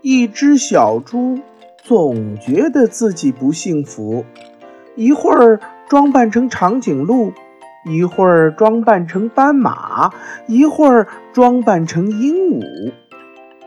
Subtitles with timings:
[0.00, 1.38] 一只小猪
[1.82, 4.24] 总觉得自己不幸福，
[4.96, 7.32] 一会儿装扮成长颈鹿，
[7.84, 10.10] 一会儿装扮成斑马，
[10.46, 12.92] 一会儿装扮成鹦鹉，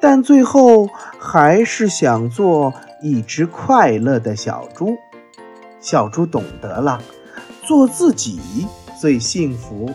[0.00, 0.88] 但最后
[1.18, 4.96] 还是想做一只快乐的小猪。
[5.78, 7.00] 小猪懂得了，
[7.66, 8.66] 做自己
[9.00, 9.90] 最幸福。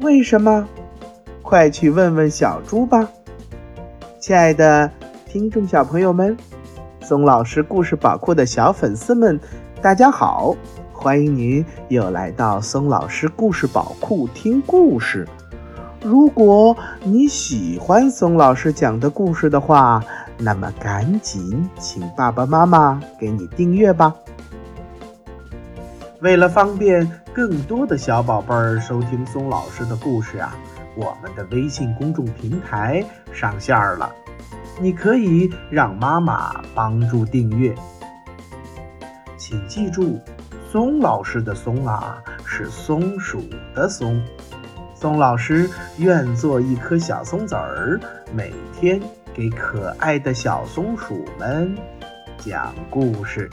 [0.00, 0.66] 为什么？
[1.42, 3.08] 快去问问小猪吧，
[4.20, 4.90] 亲爱的。
[5.26, 6.34] 听众小朋友们，
[7.02, 9.38] 松老师故事宝库的小粉丝们，
[9.82, 10.56] 大家好！
[10.90, 15.28] 欢迎您又来到松老师故事宝库听故事。
[16.02, 16.74] 如果
[17.04, 20.02] 你喜欢松老师讲的故事的话，
[20.38, 24.14] 那么赶紧请爸爸妈妈给你订阅吧。
[26.20, 30.52] 为了方便更多的小宝贝儿收听松老师的故事啊，
[30.96, 34.12] 我们的微信公众平台上线了。
[34.80, 37.72] 你可以让妈妈帮助订阅，
[39.36, 40.18] 请记住，
[40.72, 43.40] 松老师的“松”啊是松鼠
[43.72, 44.20] 的“松”。
[44.96, 48.00] 松老师愿做一颗小松子儿，
[48.32, 49.00] 每天
[49.32, 51.76] 给可爱的小松鼠们
[52.38, 53.48] 讲故事。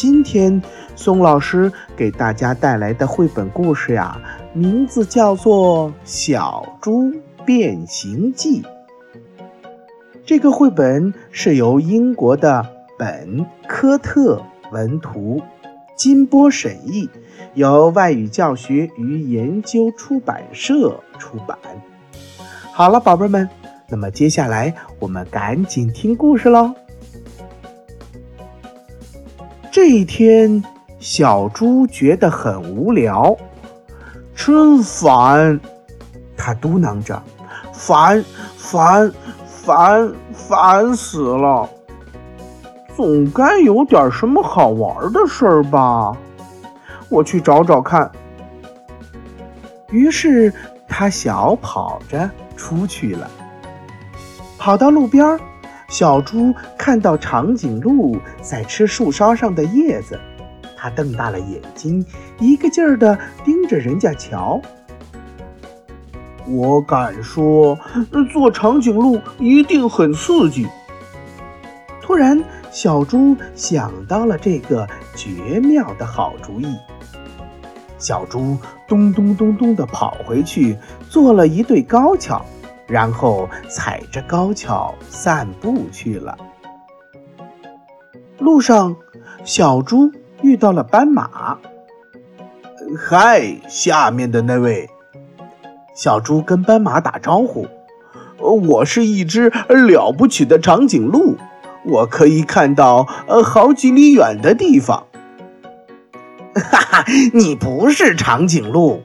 [0.00, 0.62] 今天，
[0.96, 4.18] 松老师给大家带来的绘本故事呀，
[4.54, 7.12] 名字叫做《小猪
[7.44, 8.62] 变形记》。
[10.24, 12.66] 这个绘本是由英国的
[12.98, 15.42] 本科特文图，
[15.94, 17.06] 金波审译，
[17.52, 21.58] 由外语教学与研究出版社出版。
[22.72, 23.46] 好了，宝贝们，
[23.86, 26.72] 那么接下来我们赶紧听故事喽。
[29.70, 30.62] 这一天，
[30.98, 33.36] 小猪觉得很无聊，
[34.34, 35.60] 真烦，
[36.36, 37.22] 他嘟囔着
[37.72, 38.24] ：“烦，
[38.56, 39.12] 烦。”
[39.62, 41.68] 烦烦死了！
[42.96, 46.16] 总该有点什么好玩的事儿吧？
[47.10, 48.10] 我去找找看。
[49.90, 50.52] 于是
[50.88, 53.30] 他小跑着出去了。
[54.56, 55.40] 跑到路边儿，
[55.90, 60.18] 小猪看到长颈鹿在吃树梢上的叶子，
[60.76, 62.06] 它瞪大了眼睛，
[62.38, 64.60] 一个劲儿的盯着人家瞧。
[66.46, 67.76] 我敢说，
[68.32, 70.66] 做长颈鹿一定很刺激。
[72.00, 72.40] 突然，
[72.70, 76.76] 小猪想到了这个绝妙的好主意。
[77.98, 80.78] 小猪咚咚咚咚地跑回去，
[81.08, 82.44] 做了一对高跷，
[82.90, 86.36] 然后踩着高跷散步去了。
[88.38, 88.96] 路上，
[89.44, 90.10] 小猪
[90.42, 91.56] 遇到了斑马。
[92.98, 94.90] 嗨，下面的那位。
[95.94, 97.68] 小猪跟斑马打招呼
[98.40, 101.36] ：“我是一只了不起的长颈鹿，
[101.84, 105.06] 我可以看到呃好几里远的地方。”
[106.56, 109.02] 哈哈，你不是长颈鹿，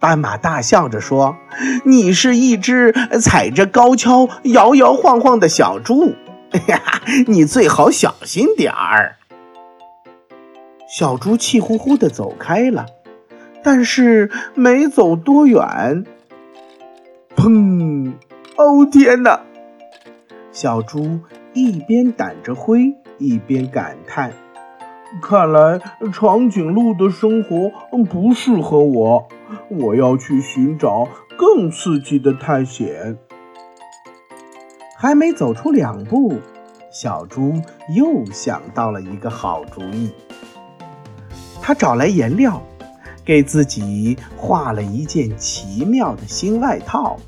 [0.00, 1.36] 斑马大笑着说
[1.84, 6.14] ：“你是一只踩着高跷摇摇晃晃的小猪，
[6.50, 9.16] 哈哈，你最好小心点儿。”
[10.88, 12.86] 小猪气呼呼地走开了。
[13.60, 16.04] 但是没走多远，
[17.36, 18.12] 砰！
[18.56, 19.40] 哦天哪！
[20.52, 21.18] 小猪
[21.52, 24.32] 一边掸着灰，一边感叹
[25.20, 25.80] ：“看来
[26.12, 27.70] 长颈鹿的生活
[28.04, 29.28] 不适合我，
[29.70, 33.18] 我要去寻找更刺激的探险。”
[34.96, 36.38] 还没走出两步，
[36.90, 37.54] 小猪
[37.94, 40.12] 又想到了一个好主意。
[41.62, 42.62] 他找来颜料。
[43.24, 47.18] 给自己画了一件奇妙的新外套，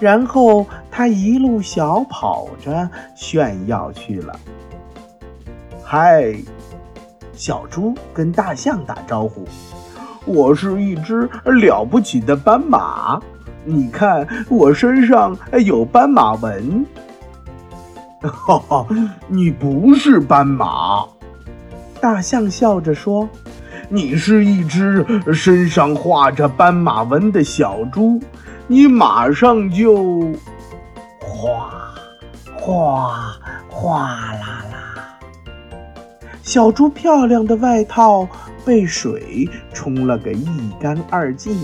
[0.00, 4.40] 然后他一路小跑着炫耀去了。
[5.82, 6.34] 嗨，
[7.34, 9.44] 小猪跟大象打招呼
[10.24, 13.20] ：“我是一只了不起的斑马，
[13.64, 16.86] 你看我身上有斑马纹。”
[18.20, 18.86] 哈哈，
[19.28, 21.04] 你不是斑马，
[22.00, 23.28] 大象笑着说。
[23.90, 28.18] 你是一只身上画着斑马纹的小猪，
[28.66, 30.32] 你马上就
[31.20, 31.70] 哗
[32.56, 33.36] 哗
[33.68, 34.73] 哗啦啦！
[36.44, 38.28] 小猪漂亮的外套
[38.66, 41.56] 被水冲了个一干二净，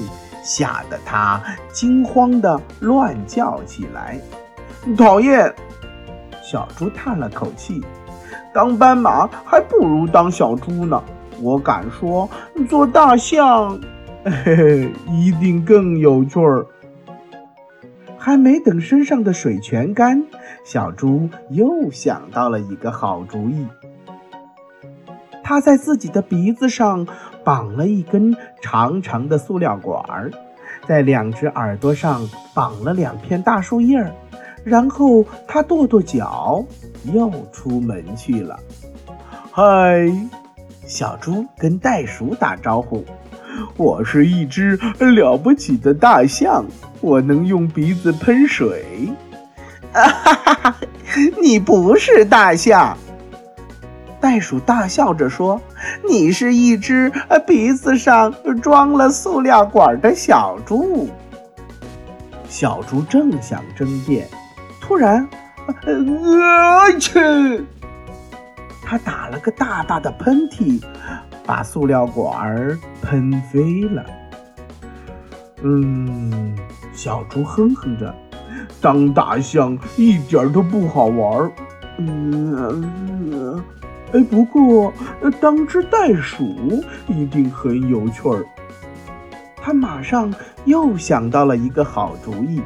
[0.43, 1.39] 吓得它
[1.71, 4.19] 惊慌的乱叫起来。
[4.97, 5.55] 讨厌！
[6.43, 7.83] 小猪叹了口气，
[8.55, 11.01] 当斑马还不如当小猪呢。
[11.43, 12.27] 我敢说，
[12.67, 13.79] 做大象，
[14.25, 16.67] 嘿嘿，一定更有趣儿。
[18.17, 20.25] 还没等身上的水全干，
[20.65, 23.67] 小猪又想到了一个好主意。
[25.51, 27.05] 他在自己的鼻子上
[27.43, 30.31] 绑了一根长长的塑料管儿，
[30.87, 34.13] 在两只耳朵上绑了两片大树叶儿，
[34.63, 36.65] 然后他跺跺脚，
[37.13, 38.61] 又出门去了。
[39.51, 40.09] 嗨，
[40.87, 43.05] 小猪跟袋鼠打招呼
[43.77, 46.65] ：“我是一只了不起的大象，
[47.01, 48.85] 我能用鼻子喷水。”
[49.95, 50.77] 啊哈哈哈！
[51.43, 52.97] 你不是大象。
[54.21, 55.61] 袋鼠大笑着说
[56.07, 57.11] ：“你是一只
[57.47, 61.09] 鼻子上装了塑料管的小猪。”
[62.47, 64.29] 小猪正想争辩，
[64.81, 65.27] 突然，
[65.85, 67.65] 呃去！
[68.83, 70.83] 他打了个大大的喷嚏，
[71.47, 74.05] 把塑料管儿喷飞了。
[75.63, 76.55] 嗯，
[76.93, 78.15] 小猪哼哼着
[78.83, 81.51] ：“当大象一点都不好玩。”
[81.99, 83.63] 嗯。
[84.13, 84.93] 哎，不过
[85.41, 88.45] 当只袋鼠一定很有趣儿。
[89.57, 90.35] 他马上
[90.65, 92.61] 又想到了一个好主意。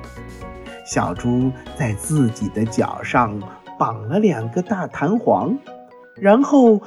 [0.87, 3.39] 小猪在自己的脚上
[3.79, 5.59] 绑了两个大弹簧，
[6.15, 6.81] 然后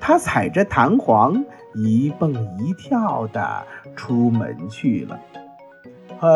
[0.00, 1.44] 他踩着弹簧
[1.74, 3.62] 一蹦一跳的
[3.94, 5.18] 出门去了。
[6.18, 6.28] 嗨，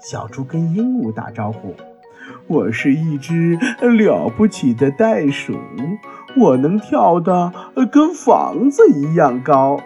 [0.00, 1.74] 小猪跟鹦鹉打招呼
[2.46, 5.54] ：“我是一只了不起的袋鼠。”
[6.36, 7.52] 我能跳得
[7.90, 9.80] 跟房子一样高。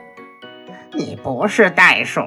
[0.92, 2.20] 你不是袋鼠，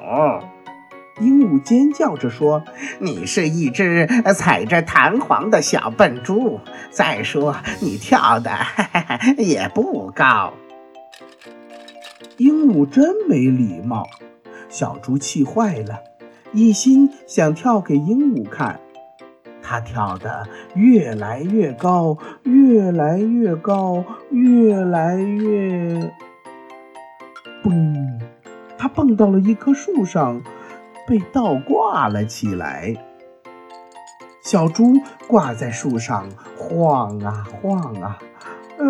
[1.20, 2.64] 鹦鹉尖叫着说
[2.98, 6.58] ：“你是一只踩着弹簧的小笨猪。
[6.90, 8.50] 再说，你跳的
[9.36, 10.54] 也不高。”
[12.38, 14.08] 鹦鹉真没礼貌，
[14.68, 16.00] 小猪气坏了，
[16.52, 18.80] 一心想跳给鹦鹉看。
[19.66, 26.12] 它跳得越来越高，越来越高，越来越……
[27.64, 28.20] 嘣！
[28.76, 30.42] 它蹦到了一棵树上，
[31.08, 32.94] 被倒挂了起来。
[34.42, 38.18] 小猪挂在树上晃啊晃啊，
[38.76, 38.86] 呃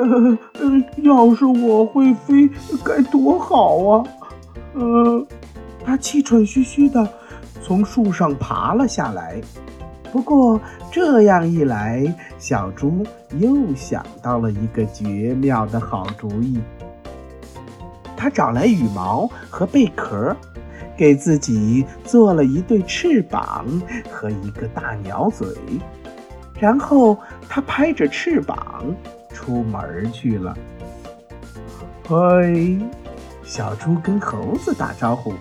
[0.54, 2.50] 呃，要是我会飞，
[2.84, 4.04] 该多好啊！
[4.74, 5.24] 呃，
[5.84, 7.08] 它气喘吁吁地
[7.62, 9.40] 从树上爬了下来。
[10.14, 10.60] 不过
[10.92, 13.04] 这样一来，小猪
[13.36, 16.60] 又想到了一个绝妙的好主意。
[18.16, 20.36] 他找来羽毛和贝壳，
[20.96, 23.66] 给自己做了一对翅膀
[24.08, 25.48] 和一个大鸟嘴，
[26.60, 27.18] 然后
[27.48, 28.84] 他拍着翅膀
[29.30, 30.56] 出门去了。
[32.08, 32.16] 嗨，
[33.42, 35.34] 小猪跟猴子打招呼：“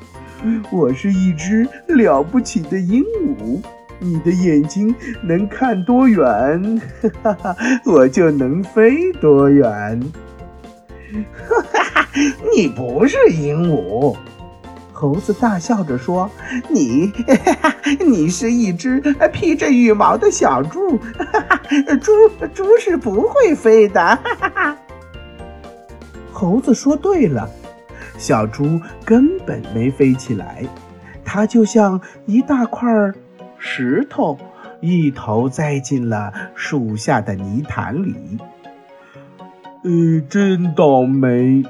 [0.74, 3.04] 我是一只了不起的鹦
[3.38, 3.62] 鹉。”
[4.04, 6.82] 你的眼睛能看多远，
[7.24, 7.56] 哈哈，
[7.86, 10.00] 我就能飞多远。
[11.48, 11.62] 哈
[11.94, 12.08] 哈，
[12.54, 14.14] 你不是鹦鹉，
[14.92, 16.30] 猴子大笑着说
[16.70, 19.00] ：“你，哈哈，你是一只
[19.32, 21.62] 披着羽毛的小猪， 哈哈，
[22.02, 22.12] 猪
[22.54, 24.02] 猪是不会飞的。”
[24.38, 24.78] 哈哈，
[26.34, 27.50] 猴子说对了，
[28.18, 30.66] 小猪根本没飞起来，
[31.24, 33.16] 它就像一大块儿。
[33.66, 34.38] 石头
[34.82, 38.14] 一头栽进了树下的泥潭里。
[39.86, 41.64] 呃，真倒霉！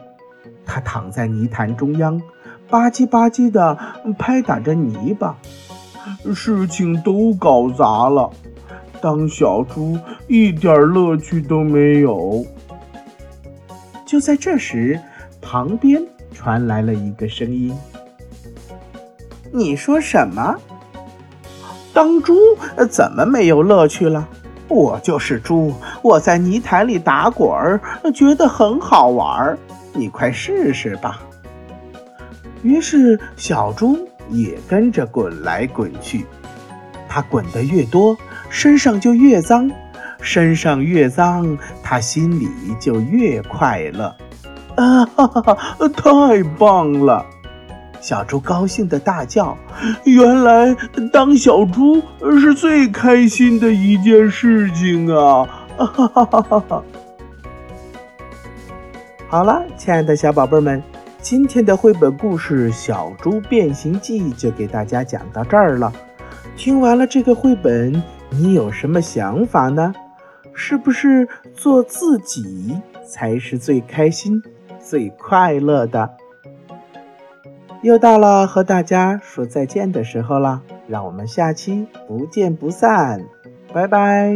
[0.66, 2.20] 他躺在泥潭中央，
[2.68, 3.78] 吧唧吧唧地
[4.18, 5.38] 拍打着泥巴，
[6.34, 8.32] 事情都搞砸了。
[9.00, 9.96] 当小猪
[10.28, 12.44] 一点乐趣都没有。
[14.04, 15.00] 就在这时，
[15.40, 16.02] 旁边
[16.34, 17.72] 传来了一个声音
[19.54, 20.56] ：“你说什么？”
[21.94, 22.36] 当猪
[22.90, 24.28] 怎么没有乐趣了？
[24.68, 27.80] 我就是猪，我在泥潭里打滚儿，
[28.14, 29.60] 觉得很好玩儿。
[29.94, 31.22] 你快试试吧。
[32.64, 36.26] 于是小猪也跟着滚来滚去。
[37.08, 38.18] 它滚得越多，
[38.50, 39.70] 身上就越脏；
[40.20, 44.16] 身上越脏，它心里就越快乐。
[44.76, 45.58] 啊哈哈！
[45.96, 47.24] 太棒了！
[48.04, 49.58] 小猪高兴的大叫
[50.04, 50.76] ：“原来
[51.14, 52.04] 当小猪
[52.42, 56.84] 是最开心的一件事情啊！”哈哈哈哈哈！
[59.30, 60.84] 好了，亲爱的小宝贝们，
[61.22, 65.90] 今天的绘本故事《小猪变形记》就给大家讲到这儿了。
[66.58, 69.94] 听完了这个绘本，你有什么想法呢？
[70.54, 72.76] 是不是做自己
[73.08, 74.44] 才是最开心？
[74.78, 76.18] 最快乐的。
[77.84, 83.24] 又到了和大家说再见的时候了，让我们下期不见不散，
[83.74, 84.36] 拜拜。